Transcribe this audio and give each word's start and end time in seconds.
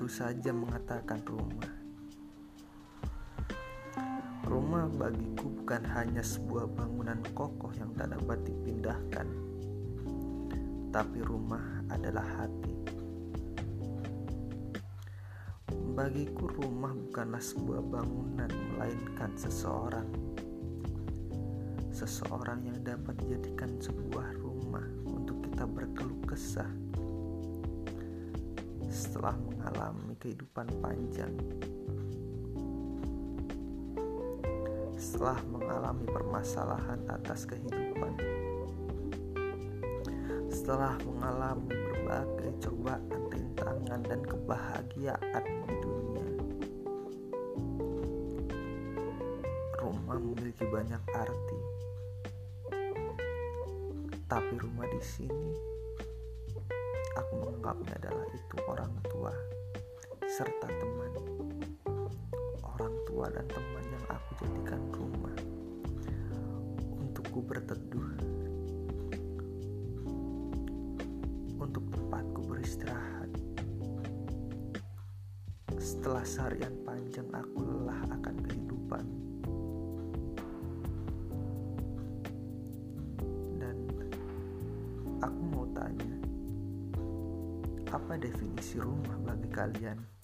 baru 0.00 0.06
saja 0.06 0.54
mengatakan 0.54 1.18
rumah. 1.26 1.72
Rumah 4.46 4.86
bagiku 4.96 5.50
bukan 5.60 5.82
hanya 5.92 6.22
sebuah 6.22 6.72
bangunan 6.72 7.18
kokoh 7.36 7.74
yang 7.76 7.90
tak 7.98 8.14
dapat 8.16 8.38
dipindahkan, 8.46 9.26
tapi 10.94 11.18
rumah 11.26 11.60
adalah 11.90 12.22
hati. 12.38 12.76
Bagiku, 15.92 16.48
rumah 16.48 16.94
bukanlah 16.94 17.42
sebuah 17.42 17.82
bangunan, 17.84 18.48
melainkan 18.48 19.34
seseorang. 19.36 20.08
Seseorang 21.92 22.62
yang 22.62 22.78
dapat 22.80 23.20
dijadikan 23.20 23.74
sebuah 23.82 24.38
rumah 24.40 24.86
untuk 25.04 25.44
kita 25.44 25.68
berkeluh 25.68 26.24
kesah 26.24 26.89
setelah 28.90 29.38
mengalami 29.38 30.18
kehidupan 30.18 30.66
panjang, 30.82 31.30
setelah 34.98 35.38
mengalami 35.46 36.02
permasalahan 36.10 36.98
atas 37.06 37.46
kehidupan, 37.46 38.18
setelah 40.50 40.98
mengalami 41.06 41.70
berbagai 41.70 42.50
cobaan, 42.66 43.22
rintangan, 43.30 44.02
dan 44.02 44.20
kebahagiaan 44.26 45.44
di 45.70 45.76
dunia. 45.78 46.28
Rumah 49.78 50.18
memiliki 50.18 50.66
banyak 50.66 51.02
arti, 51.14 51.60
tapi 54.26 54.54
rumah 54.58 54.90
di 54.90 54.98
sini 54.98 55.79
Aku 57.18 57.32
menganggapnya 57.42 57.94
adalah 58.06 58.26
itu 58.30 58.56
orang 58.70 58.92
tua 59.10 59.34
serta 60.30 60.68
teman. 60.70 61.12
Orang 62.62 62.94
tua 63.10 63.26
dan 63.34 63.46
teman 63.50 63.84
yang 63.90 64.06
aku 64.06 64.30
jadikan 64.46 64.80
rumah 64.94 65.36
untukku 67.00 67.42
berteduh, 67.42 68.08
untuk 71.60 71.84
tempatku 71.92 72.40
beristirahat. 72.48 73.28
Setelah 75.76 76.24
seharian 76.24 76.72
panjang 76.86 77.28
aku 77.34 77.60
lelah 77.60 78.00
akan 78.08 78.36
kehidupan. 78.48 79.04
Dan 83.60 83.76
aku 85.20 85.40
mau 85.52 85.68
tanya, 85.76 86.16
apa 87.90 88.14
definisi 88.14 88.78
rumah 88.78 89.18
bagi 89.26 89.50
kalian? 89.50 90.19